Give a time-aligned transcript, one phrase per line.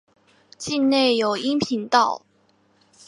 [0.57, 2.23] 境内有阴平道。